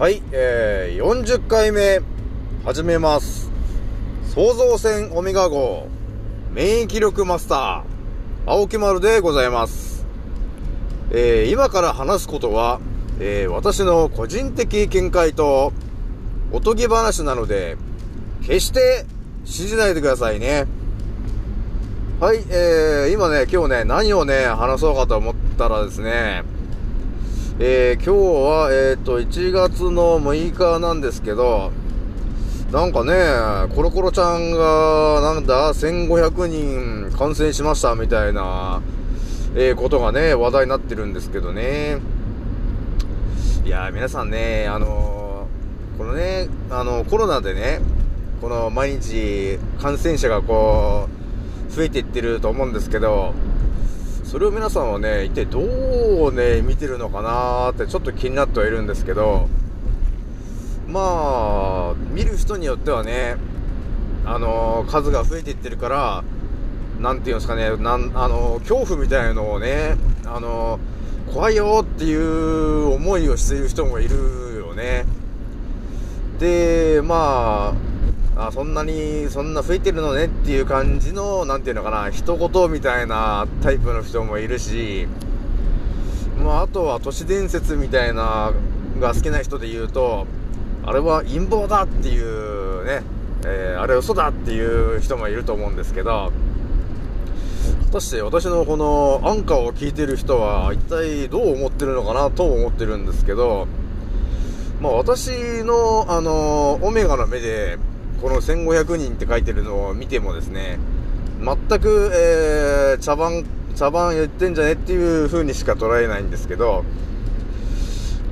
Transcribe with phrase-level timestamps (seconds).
[0.00, 2.00] はい、えー、40回目、
[2.64, 3.50] 始めます。
[4.32, 5.88] 創造船オメガ号、
[6.54, 10.06] 免疫力マスター、青木丸でございます。
[11.10, 12.80] えー、今から話すことは、
[13.18, 15.74] えー、私の個人的見解と、
[16.50, 17.76] おとぎ話なので、
[18.40, 19.04] 決して
[19.44, 20.64] 信じないでくださいね。
[22.20, 26.44] はい、えー、今ね、今日ね、何をね、話そうかと思ったらですね、
[27.62, 28.10] えー、今日
[28.48, 31.72] は、えっ、と、1月の6日なんですけど、
[32.72, 33.12] なんかね、
[33.76, 36.46] コロコロちゃんが、なんだ、1500
[37.10, 38.80] 人感染しましたみたいな、
[39.54, 41.98] えー、ことがね、話題になってるんですけどね。
[43.66, 47.82] いやー、皆さんね、あのー、このね、あの、コロナでね、
[48.40, 51.10] この毎日感染者がこ
[51.68, 53.34] う、増えていってると思うんですけど、
[54.30, 59.48] それを皆さんはね、一体どうね、見てるのかなーってちょっと気になってはいるんですけど、
[60.86, 61.00] ま
[61.90, 63.38] あ、見る人によってはね、
[64.24, 66.24] あのー、数が増えていってるから、
[67.00, 74.14] なんていうんですかね、なん、あのー、恐怖みたいなのをね、あのー、怖いよっていう思いをしている人もいる
[74.60, 75.06] よね。
[76.38, 77.89] で、まあ、
[78.46, 85.06] あそんなに、そんな増えてるのねっていう感じの、なんていうのかな、一言みたいなタイプの人もいるし、
[86.42, 88.52] まあ、あとは都市伝説みたいな、
[88.98, 90.26] が好きな人で言うと、
[90.86, 93.02] あれは陰謀だっていうね、
[93.44, 96.32] えー、あれ嘘だっていう人もいると思うんですけど、
[97.86, 103.66] 果たして私のこのアンカーを聞いてる人は一体どう思ってるのかなと思ってるんですけど、
[104.80, 107.78] まあ私のあの、オメガの目で、
[108.20, 110.78] この1500人って書いてるのを見てもですね、
[111.42, 116.84] 全く、えー、茶番、茶番言ってんじゃねっていう風にしか捉えないんですけど、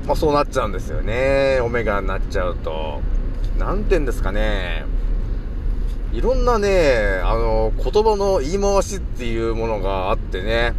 [0.06, 1.60] まあそうなっちゃうんですよね。
[1.62, 3.00] オメガになっちゃうと。
[3.58, 4.84] なんて言うんですかね。
[6.12, 10.74] いろんなね、あの、言葉の言い回しっていうものがあってね。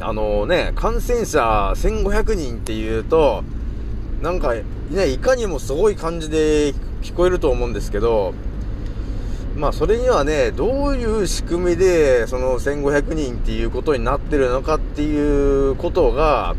[0.00, 3.44] あのね、感染者1500人っていうと、
[4.22, 4.54] なんか、
[4.90, 8.32] ね、いかにもすごい感じで聞こえると思うんですけど、
[9.56, 16.54] まあそれにはね、どういう仕組みでその1500人っていうことになってるのかっていうことが、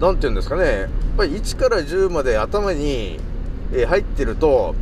[0.00, 3.18] なんて言うんですかね、やっぱり1から10まで頭に、
[3.86, 4.74] 入ってると、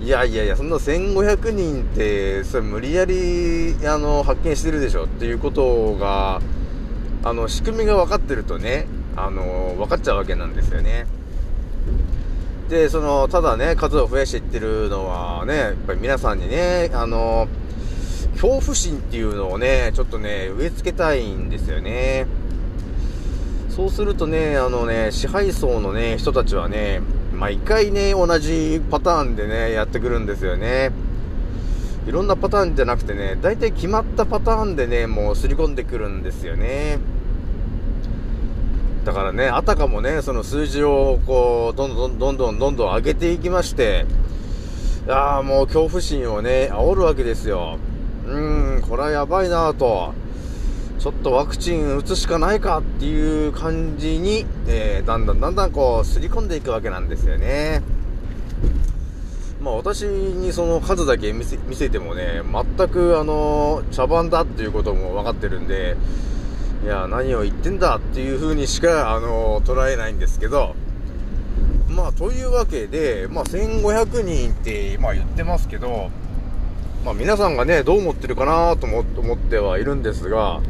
[0.00, 6.40] いやいやいや、そんな1500人って、それ無理やり、あの、発見してるでしょっていうことが、
[7.22, 11.06] あの、仕組みが分かってるとね、あの、分かっちゃうわけなんですよね。
[12.70, 17.48] で、その、ただね、数を増やしていってるのはね、やっぱり皆さんにね、あの、
[18.34, 22.28] 恐怖心っていうのをね、ちょっとね、植え付けたいんですよね。
[23.70, 27.00] そうするとね、あのね、支配層のね、人たちはね、
[27.34, 30.92] 毎回ね、同じパターンでね、やってくるんですよね。
[32.06, 37.00] いろんなパターンじゃなくてね、大体決まったパターンでね、もう刷り込んでくるんですよね。
[39.04, 44.06] だからね、あたかもね、その数字をこう、どんどんどんどんどんどん上げていきまして、
[45.08, 47.78] ああ、もう恐怖心をね、煽るわけですよ。
[48.26, 50.12] うーん、これはやばいなぁと。
[50.98, 57.82] ちょっとワクチン打つしかないかっていう感じに、えー、だんだんだんだんこう、すり込んでいくわけなんですよね。
[59.62, 62.42] まあ私にその数だけ見せ見せてもね、
[62.76, 65.96] 全くあの、茶番だっていうことも分かってるんで、
[66.82, 70.74] いや、何を言ってんだっていう風にしか、あの、捉えないんですけど、
[71.88, 76.10] まあというわけで、まあ1500人って、まあ言ってますけど、
[77.04, 80.60] まあ皆さんがね、どう思ってるかなと思ってはいるんですが、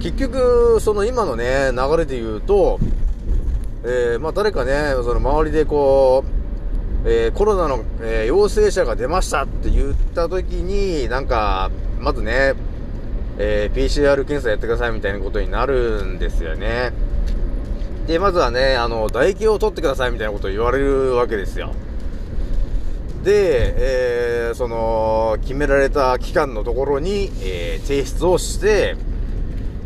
[0.00, 2.80] 結局、その今のね、流れで言うと、
[3.84, 6.24] えー、まあ誰かね、その周りでこ
[7.04, 11.70] う、えー、コロナの、えー、陽性者が出ましたって言った時に、なんか、
[12.00, 12.54] まずね、
[13.42, 16.92] え PCR 検査やってくださいみたいなことになるんですよね。
[18.06, 21.72] で、まずはね、あの、唾液を取ってくださいみたいなことを言われるわけですよ。
[23.24, 28.96] で、えその、決められた期間のところに、え提出をして、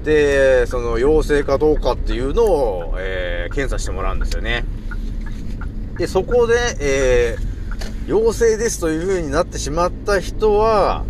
[0.04, 4.64] で、その陽性かどうかっていうのを、えー、検査してもらうんですよね。
[5.96, 11.04] で、そこで、えー、陽性ですという風になってしまった人は、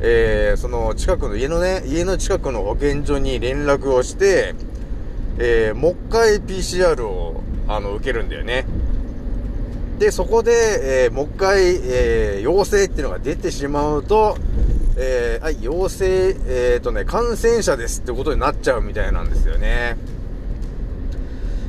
[0.00, 4.54] えー、その近くの家のね、家の近くの保健所に連絡をして、
[5.38, 8.66] えー、もう一回 PCR を、あの、受けるんだよね。
[9.98, 14.36] で、そこで、えー、もう一回、えー、陽性っていうのが出てしまうと、
[14.98, 19.96] えー、はい、陽性、えっ、ー、とね、感染者ですってことになっちゃうみたいなんですよね。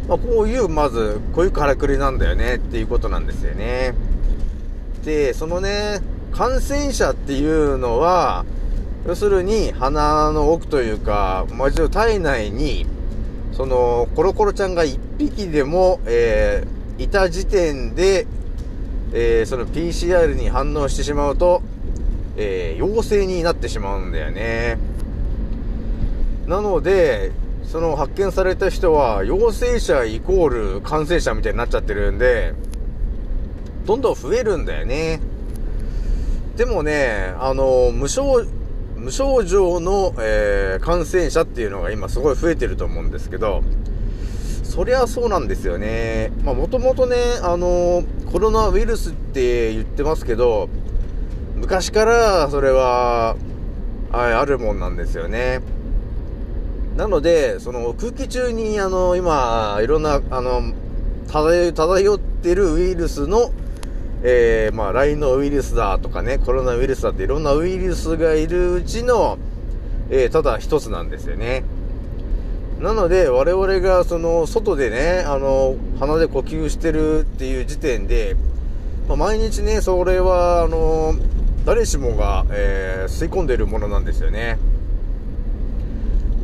[0.07, 3.93] まあ、こういう、まず、こういうからくりなんだよねっていうことなんですよね。
[5.03, 5.99] で、そのね、
[6.37, 8.45] 感染者っていうのは、
[9.07, 12.85] 要するに鼻の奥というか、ま、一応体内に、
[13.53, 18.27] その、コロコロちゃんが1匹でも、えー、いた時点で、
[19.13, 21.63] えー、その PCR に反応してしまうと、
[22.35, 24.77] えー、陽性になってしまうんだよね。
[26.45, 27.31] なので、
[27.63, 32.53] その発見された人は陽性者イコール感染者みたいになっちゃってるんで、
[33.87, 35.19] どんどん増えるんだよね。
[36.57, 38.43] でもね、あの、無症、
[38.95, 43.61] 無症状の、えー、感染者っていうのが今すごい増えてると思うんですけど、
[44.63, 46.31] そりゃそうなんですよね。
[46.43, 50.67] まあもともとね、あの、コロナウイルスって言ってますけど、
[51.55, 53.35] 昔からそれは、
[54.11, 55.61] はい、あるもんなんですよね。
[56.95, 60.73] なので、その空気中にあの、今、いろんな、あの、
[61.27, 63.51] 漂漂ってるウイルスの、
[64.23, 69.37] えー、まあ、ライノウイルスだとかね、コロナウイルスだっていろんなウイルスがいるうちの、
[70.09, 71.63] えー、ただ一つなんですよね。
[72.79, 78.35] なので、我々がその、外でね、あの、鼻で呼吸してるっていう時点で、
[79.07, 81.15] まあ、毎日ね、それは、あの、
[81.65, 84.57] 誰しもが、えー、吸い込んでいるものなんですよね。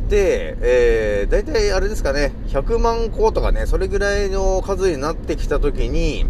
[0.08, 6.26] で、えー、大体あれですかね、100万個とかね、それぐらいの数になってきたときに、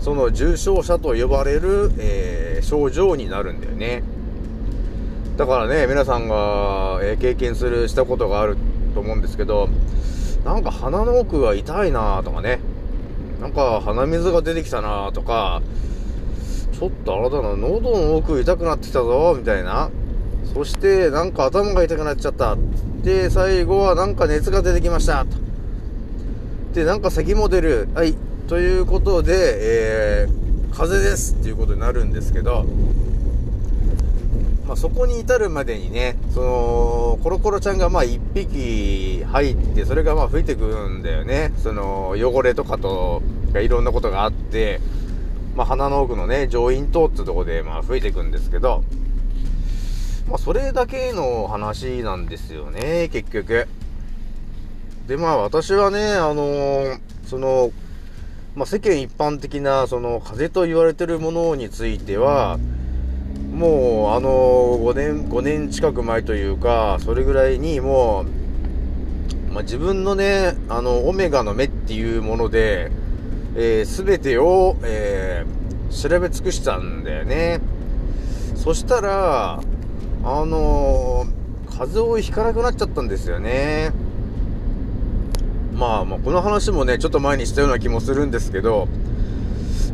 [0.00, 4.02] その重症者と呼ばれる、えー、症状になるんだよね。
[5.36, 8.56] だからね、皆さんが、えー、経験する、したことがある
[8.94, 9.68] と思うんですけど、
[10.44, 12.60] なんか鼻の奥が痛いなとかね、
[13.40, 15.62] なんか鼻水が出てきたなとか、
[16.78, 19.90] ちょっとあれだな、喉の奥痛くなってきたぞ、みたいな。
[20.54, 22.56] そして、なんか頭が痛くなっちゃった。
[23.02, 25.24] で、最後はなんか熱が出てきました。
[25.24, 25.36] と
[26.72, 27.88] で、なんか咳も出る。
[27.94, 28.16] はい。
[28.48, 32.64] ということで、えー、風邪ですっていうことになるんですけど、
[34.66, 41.52] まあ、そこに至るまでにね、その、コロコロちゃんがまあ一匹入って、それがまあ吹いてくんだよね。
[41.58, 43.20] その、汚れとかと、
[43.52, 44.80] がいろんなことがあって、
[45.54, 48.82] まあ、鼻の奥のね、上咽頭ってとこでまあ吹いてくんですけど、
[50.26, 53.68] まあ、それだけの話なんですよね、結局。
[55.06, 57.72] で、まあ、私はね、あのー、その、
[58.58, 62.58] まあ、世間一般的な、その、風と言われてるものについては、
[63.52, 64.30] もう、あの、
[64.80, 68.24] 5年、5年近く前というか、それぐらいにも
[69.50, 72.90] う、まあ、自分のね、あの、オメガの目っていうもので、
[73.54, 77.60] えー、全てを、えー、調べ尽くしたんだよね。
[78.56, 79.60] そしたら、
[80.24, 81.26] あの、
[81.68, 83.92] 風邪をひかなくなっちゃったんですよね。
[85.78, 88.88] まあ、まあ、この話もね、ちょっと前にしたような気もするんですけど、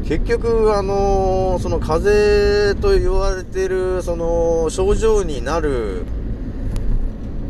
[0.08, 6.06] 結局、あのー、その風邪と言われてる、その、症状になる、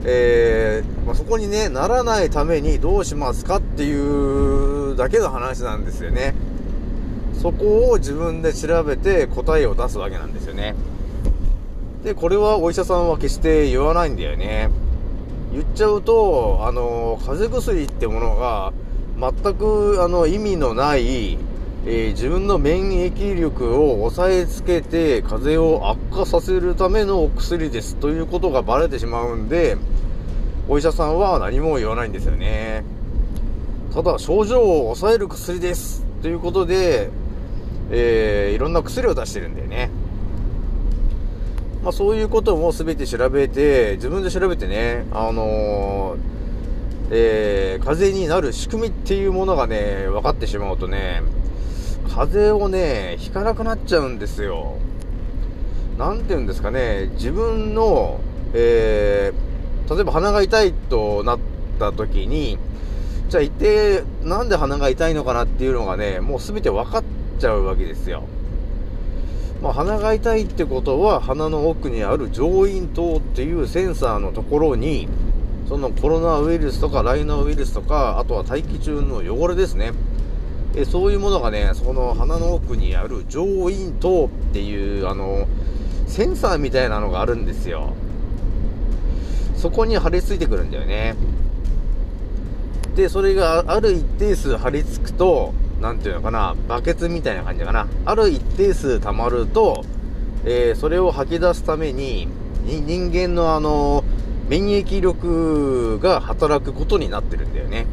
[0.04, 6.34] えー、まあ、そこにね、ならないためにどうしますかっていうだけの話なんですよね。
[7.40, 10.74] そこを自分で調べて答えを出すわけなんですよね。
[12.02, 14.70] で、これはお医者さんは決して言わないんだよね。
[15.54, 18.72] 言っちゃうと、あの、風邪薬ってものが、
[19.16, 21.38] 全く、あの、意味のない、
[21.86, 27.94] えー、自分の免疫力を抑えつけて、風邪を悪化させるためのお薬です。
[27.94, 29.76] ということがバレてしまうんで、
[30.68, 32.82] お医者さんは何も言わないんですよね。
[33.94, 36.04] ただ、症状を抑える薬です。
[36.20, 37.10] ということで、
[37.92, 39.90] えー、いろんな薬を出してるんだよね。
[41.84, 46.18] まあ、そういうことも全て調べて、自分で調べてね、あのー、
[47.10, 51.22] えー、風になる仕組みっていうものがね、分かってしまうとね、
[52.08, 54.78] 風邪をね、ひかなくなっちゃうんですよ。
[55.98, 58.18] なんて言うんですかね、自分の、
[58.54, 61.38] えー、例えば鼻が痛いとなっ
[61.78, 62.58] た時に、
[63.28, 67.04] じゃあ一体なんで鼻が痛いのかなっていうのがね、もう全て分かっ
[67.38, 68.22] ちゃうわけですよ。
[69.64, 75.08] まあ、鼻が痛いってことは鼻の奥にある上咽頭っていうセンサーのところに
[75.66, 79.92] そのコロナウイルスとかライナウイルスとかあとは大気中の汚れですね。
[80.76, 85.48] えそういうものがねその鼻の奥にある上咽頭っていうあの
[86.06, 87.94] センサーみたいなのがあるんですよ。
[89.56, 91.14] そこに貼り付いてくるんだよね。
[92.96, 97.86] でそれがある一定数貼り付くとなんていうのかな、バケツみたいな感じかな。
[98.04, 99.84] ある一定数溜まると、
[100.44, 102.28] えー、それを吐き出すために、
[102.64, 104.04] に人間のあの、
[104.48, 107.86] 免疫力が働くことになってるんだよね。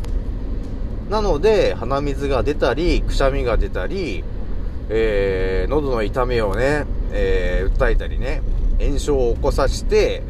[1.09, 4.23] なので、鼻水が出たり、くしゃみが出たり、
[4.89, 8.41] えー、喉の痛みをね、えー、訴えたりね、
[8.79, 10.23] 炎症を起こさせて、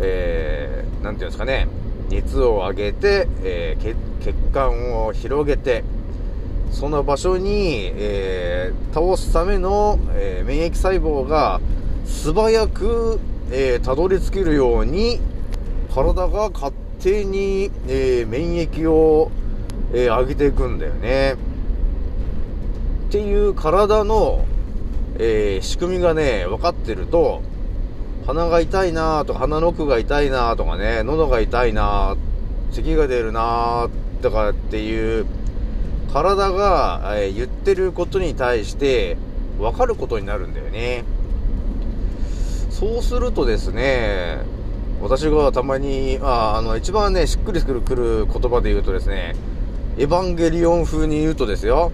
[0.00, 1.68] えー、なんていうんですかね、
[2.08, 5.84] 熱を上げて、えー、血管を広げて、
[6.78, 11.58] その場所に、えー、倒すための、えー、免疫細胞が
[12.04, 13.18] 素早く、
[13.50, 15.18] えー、たどり着けるように、
[15.94, 19.30] 体が勝手に、えー、免疫を、
[19.94, 21.36] えー、上げていくんだよね。
[23.08, 24.44] っていう体の、
[25.18, 27.40] えー、仕組みがね、分かってると、
[28.26, 32.18] 鼻が痛いなとか、鼻の奥が痛いなとかね、喉が痛いな
[32.70, 33.88] 咳が出るな
[34.20, 35.26] とかっていう、
[36.16, 39.18] 体が、え、言ってることに対して
[39.58, 41.04] 分かることになるんだよね。
[42.70, 44.38] そうするとですね、
[45.02, 49.36] 私がたまに、ああの、一番ね、しっくりくるくる言葉で言うとですね、
[49.98, 51.92] エヴァンゲリオン風に言うとですよ、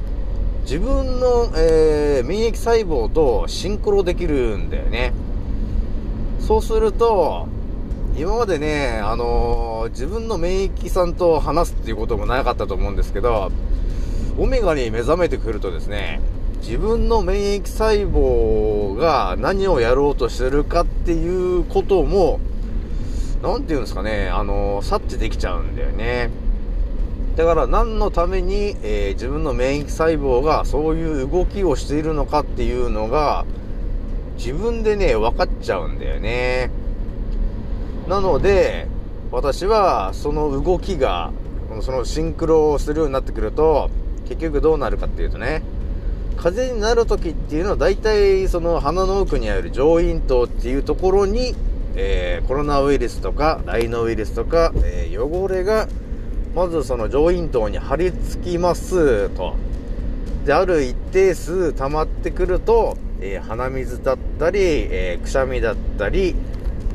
[0.62, 5.12] 自分の、えー、免疫細胞とシンクロできるんだよね。
[6.38, 7.48] そうすると、
[8.16, 13.50] 今までね、あのー、自分の免疫さんと話すっていうこともなかったと思うんですけど、
[14.38, 16.20] オメガに目覚めてくるとですね、
[16.62, 22.40] 自分の免疫細胞が何をやろうとしてるかっていうことも、
[23.42, 26.30] なんて言うんですかね、あの、察知できちゃうんだよね。
[27.36, 33.44] だから何のために、えー、自分の免疫細胞がそういう動きをしているのかっていうのが、
[34.36, 36.70] 自分でね、分かっちゃうんだよね。
[38.08, 38.86] なので、
[39.30, 41.32] 私はその動きが、
[41.80, 43.90] そのシンクロをするようになってくると、
[44.36, 45.62] 結局どうなるかっていうとね、
[46.36, 51.54] 風邪になる時っていうのは大体その鼻の奥にある上咽頭っていうところに、
[51.94, 55.88] えー、コロナウイルスとかライノウイルスとか、えー、汚れが
[56.54, 59.54] まずその上咽頭に張り付きますと。
[60.44, 66.34] で、ある一定数溜まってくると、えー、鼻水だったり、えくしゃみだったり、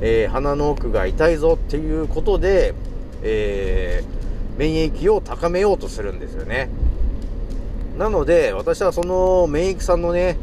[0.02, 2.74] え鼻の奥が痛いぞっていうことで、
[3.24, 4.04] え
[4.58, 6.70] 免疫を高めようとするんですよね。
[7.98, 10.38] なので、私はその免疫さんのね、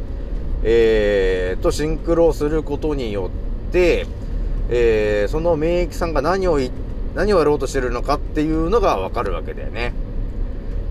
[0.63, 3.29] えー、とシンクロすることによ
[3.69, 4.07] って、
[4.69, 6.59] えー、その免疫さんが何を
[7.13, 9.93] 何をやろうとしてるのかっていうのがわかるわけだよね。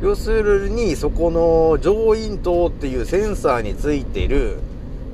[0.00, 4.58] 要するに、そこの上咽頭っていうセンサーについている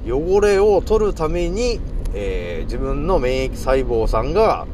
[0.07, 1.80] 汚れを取るために、
[2.14, 4.66] えー、自分の免疫細胞さんが、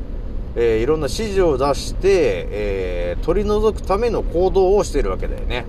[0.56, 5.64] えー、いろんな指示を出して、え、取り除くための行動をしてるわけだよね。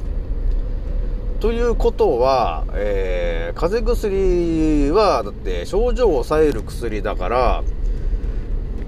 [1.39, 7.63] ということは、えー、風邪薬は、だって症状を抑える薬だから、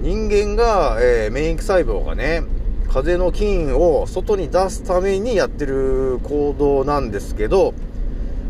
[0.00, 2.42] 人間が、えー、免疫細胞がね、
[2.88, 7.72] 風邪の菌を外に出すためにやってる行動なんですけど、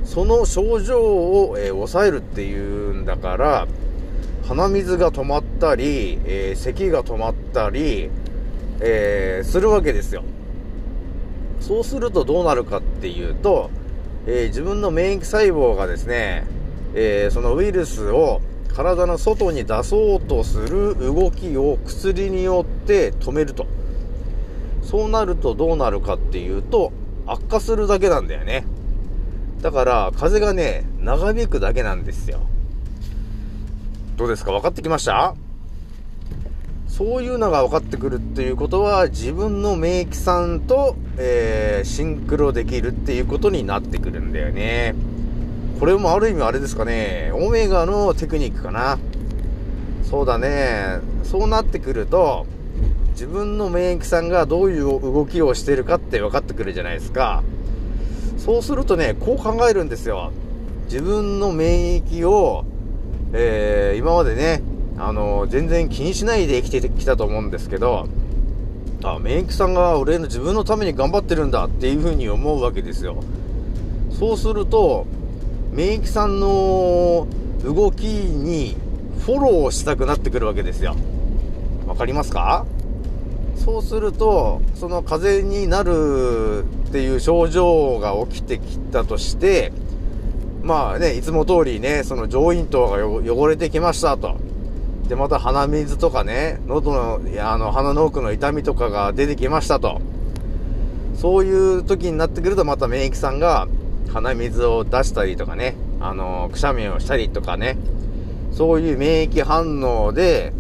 [0.05, 3.69] その症状を、えー、抑えるっていうんだから、
[4.49, 8.09] 鼻水が止まったり、えー、咳が止まったり、
[8.81, 10.23] えー、するわけですよ。
[11.61, 13.69] そうするとどうなるかっていうと、
[14.27, 16.45] えー、自分の免疫細胞がですね、
[16.95, 18.41] えー、そのウイルスを
[18.75, 23.67] 体の外に出そうとする動きを薬によって止めると。
[24.83, 26.93] そうなるとどうなるかっていうと、
[27.27, 28.65] 悪化するだけなんだよね。
[29.61, 32.41] だから、風がね、長引くだけなんですよ。
[34.17, 34.53] どうですか？
[34.53, 35.35] 分かってきました？
[36.91, 44.97] そういうのが分かってくるっていうことは、自分の免疫さんと、えー、シンクロできるっていうことになってくるんだよね。
[45.79, 48.99] これもある意味あれですかね、オメガのテクニックかな。
[50.03, 50.99] そうだね。
[51.23, 52.45] そうなってくると、
[53.13, 57.45] 自分の免疫さんがどういう動きをしてるかって分かってくるじゃないですか。
[58.37, 60.33] そうするとね、こう考えるんですよ。
[60.87, 62.65] 自分の免疫を、
[63.33, 64.63] えー、今までね、
[65.03, 68.07] あの、全然気にしないで生きてきたと思うんですけど、
[69.03, 73.17] あ、免疫さんが俺の自分のために頑張ってるんだっていうふうに思うわけですよ。
[74.11, 75.07] そうすると、
[75.73, 77.27] 免疫さんの
[77.65, 78.77] 動きに
[79.25, 80.97] フォローしたくなってくるわけですよ。
[81.87, 82.67] わかりますか？
[83.57, 89.73] そうすると、その風邪になるっていう症状が起きてきたとして、
[90.63, 94.37] まあね、いつも通りね、その上咽頭が汚れてきましたと。
[95.11, 100.01] で、また鼻水とかね、喉の、いや、あの、鼻の奥の痛みとかが出てきましたと。
[101.17, 103.67] そういう時になってくると、また免疫さんが
[104.13, 107.77] 鼻水を出したりとかね、あの、くしゃみをしたりとかね、
[108.53, 110.53] そういう免疫反応で、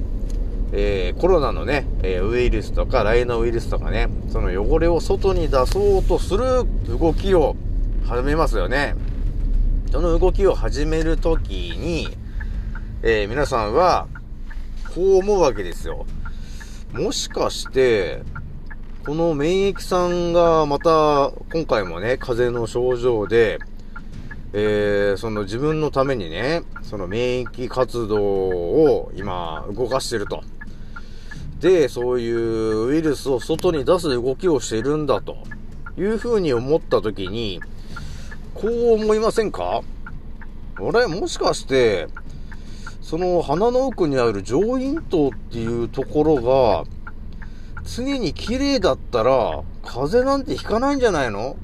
[0.73, 7.55] えー、コロナのね、えー、ウイルスとかライノウイルスとかね、その汚れを外に出そうとする動きを
[8.05, 8.97] 始めますよね。
[9.93, 12.09] その動きを始めるときに、
[13.05, 14.09] えー、皆さんは、
[14.95, 16.07] こう思うわけですよ。
[16.93, 18.23] もしかして、
[19.07, 23.59] この免疫さんがまた、今回もね、風邪の症状で、
[24.53, 30.43] えー、その自分のためにね、その免疫活動を今動かしてると。
[31.61, 35.37] で、そういうウイルスを外に出す動きをしてるんだと
[35.97, 37.61] いうふうに思ったときに、
[38.55, 39.83] こう思いませんか？
[40.77, 42.09] あれもしかして、
[43.11, 46.85] その鼻の奥にある上咽頭っていうところが、
[47.83, 51.57] 常に綺麗だったら、風邪なんてひかないんじゃないの？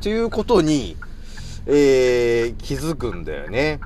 [0.00, 0.96] っていうことに、
[1.66, 3.78] えー、気づくんだよね。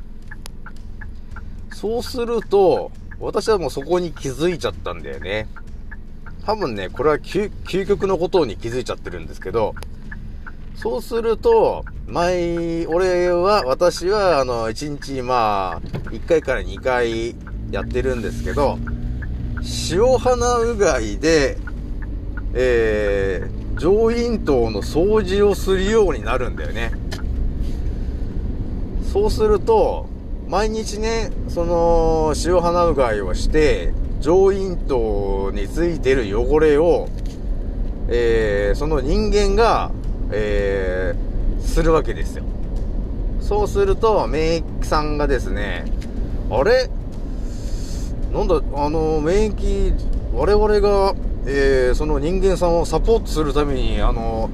[1.75, 2.91] そうすると、
[3.21, 5.47] 私はもうそこに気づいちゃったんだよね。
[6.47, 7.51] 多分ね、これは究
[7.87, 9.75] 極のことに気づいちゃってるんですけど、
[10.81, 17.35] そうすると、前、俺は、私は、あの、1日、まあ、1回から2回
[17.73, 18.79] やってるんですけど、
[19.91, 21.59] 塩鼻うがいで、
[22.55, 26.93] えー、上咽頭の掃除をするようになるんだよね。
[29.13, 30.07] そうすると、
[30.47, 37.09] 毎日ね、その、塩鼻うがいをして、上咽頭についてる汚れを、
[38.09, 39.91] えー、その人間が、
[40.31, 42.45] えー、するわけですよ。
[43.41, 45.85] そうすると、免疫さんがですね、
[46.51, 46.91] あれ？
[48.33, 49.95] なんだ、あの、免疫、
[50.35, 51.15] 我々が、
[51.47, 54.51] えー、その人間さんをサポートするために、あの、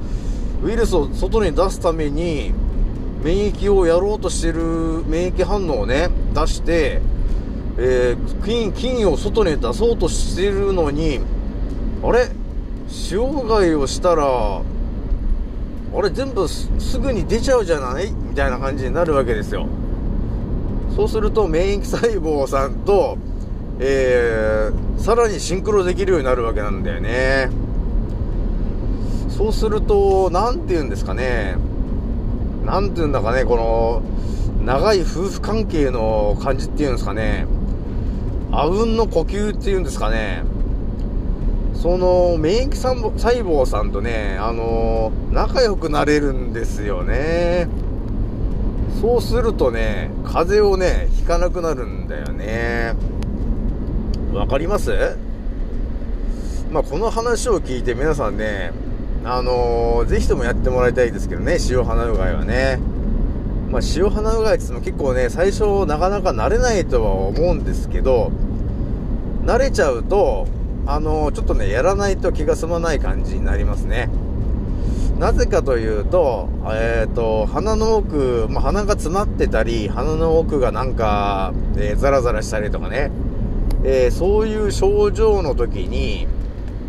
[0.62, 2.52] ウイルスを外に出すために、
[3.24, 7.00] 免疫をやろうとしてる免疫反応をね、出して、
[7.78, 11.18] えー、菌、菌を外に出そうとしてるのに、
[12.04, 12.28] あれ？
[13.10, 14.62] 塩うがいをしたら、
[15.96, 18.10] あれ全部すぐに出ちゃうじゃない？
[18.10, 19.68] みたいな感じになるわけですよ。
[20.94, 23.16] そうすると免疫細胞さんと、
[23.78, 27.50] えー、さらにシンクロできるようになるわけなんだよね。
[29.28, 31.56] そうすると、なんて言うんですかね。
[32.64, 37.46] なんて言うんだかね、この、長い夫婦関係の感じっていうんですかね。
[38.52, 40.44] あうんの呼吸っていうんですかね。
[41.84, 42.94] その、免疫細
[43.42, 47.68] 胞さんとね、あの仲良くなれるんですよね。
[49.02, 52.94] そうするとね、風邪をね、ひかなくなるんだよね。
[54.32, 55.18] わかります？
[56.72, 58.72] まあ、この話を聞いて皆さんね、
[59.22, 62.80] あのー、ぜひともやってもらいたいですけどね、塩花うがいはね。
[63.70, 68.32] まあ、塩花うがいって言っても結構ね、最初なかなか慣れないとは思うんですけど、
[69.44, 70.46] 慣れちゃうと、
[70.86, 74.10] あの、ちょっとね、やらないと気が済まない感じになりますね。
[75.18, 83.10] なぜかというと、えっ、ー、と、鼻の奥、まあ、鼻が詰まってたり、鼻の奥がなんか、えー、ザラザラしたりとかね、
[83.84, 86.26] えー、そういう症状の時に、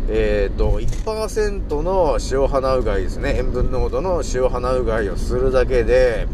[0.08, 3.34] えっ、ー、と、1%の塩鼻うがいですね。
[3.38, 6.26] 塩分濃度の塩鼻うがいをするだけで、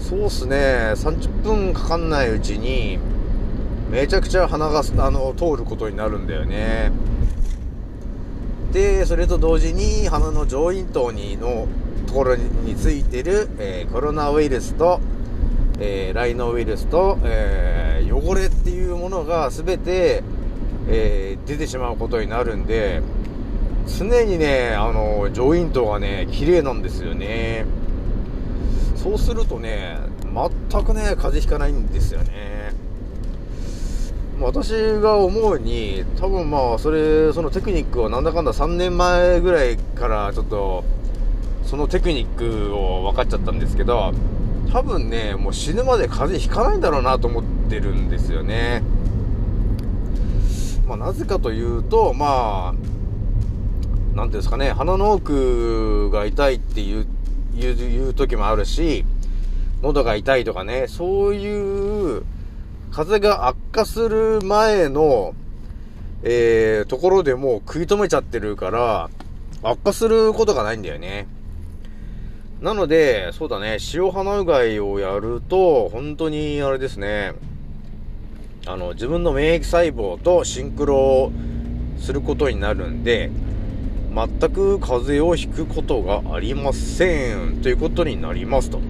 [0.00, 2.98] そうっすね、30分かかんないうちに、
[3.90, 6.90] めちゃくちゃ鼻が、あの、通ることになるんだよね。
[8.72, 11.66] で、それと同時に、鼻の上咽頭にの
[12.06, 15.00] ところについてる、えー、コロナウイルスと、
[15.78, 20.22] えー、ライノウイルスと、えー、汚れっていうものが全て、
[20.88, 23.02] えー、出てしまうことになるんで、
[23.86, 27.64] 常にね、あの、上咽頭がね、綺麗なんですよね。
[28.96, 29.98] そうするとね、
[30.70, 32.74] 全くね、風邪ひかないんですよね。
[34.40, 34.70] 私
[35.00, 40.84] が思うに、多分まあ、それ、そのテクニックはなんだかんだ3年前ぐらいからちょっと、
[41.64, 44.12] そのテクニックを分かっちゃったんですけど、
[44.72, 48.82] 多分ね、もう死ぬまで風邪ひかないんだろうなと思ってるんですよね。
[50.86, 57.06] まあ、なぜかというと、まあ、なんていうんですかね、鼻の奥が痛いって、いう、
[57.56, 59.06] いう時もあるし、
[59.82, 62.22] 喉が痛いとかね、そういう、
[62.96, 65.34] 風が悪化する前の、
[66.22, 69.10] えー、ところでもう食い止めちゃってるから、
[69.62, 71.26] 悪化することがないんだよね。
[72.62, 77.34] なので、そうだね、塩鼻うがいをやると、本当にあれですね、
[78.64, 81.30] あの、自分の免疫細胞とシンクロ
[81.98, 83.30] することになるんで、
[84.14, 87.60] 全く風邪をひくことがありません。
[87.60, 88.80] ということになりますと。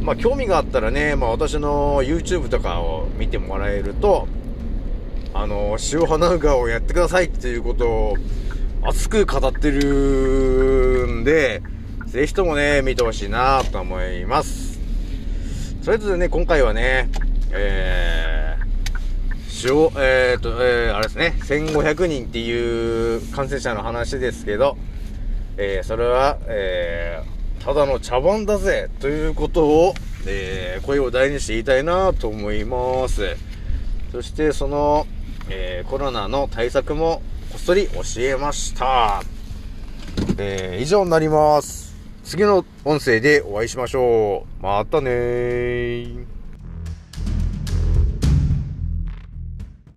[0.00, 4.28] まあ、興味があったらね、まあ、私の YouTube とかを見てもらえると、
[5.34, 8.14] あの、塩花うがをやってくださいっていうことを
[8.82, 11.62] 熱く語ってるんで、
[12.06, 14.78] ぜひともね、見てほしいなと思います。
[15.82, 17.08] それぞれね、今回はね、
[17.50, 24.76] えー、塩、えー、っと、えー、あれですね、1500人っていう感染者の話ですけど、
[25.56, 27.37] えー、それは、えー、
[27.68, 29.94] ただの茶番だぜということを、
[30.26, 33.36] えー、声を大にして言いたいなと思います。
[34.10, 35.06] そして、その、
[35.50, 37.20] えー、コロナの対策も
[37.52, 39.22] こっそり教えました。
[40.38, 41.94] えー、以上になります。
[42.24, 44.62] 次の音声でお会いしましょう。
[44.62, 46.27] またねー。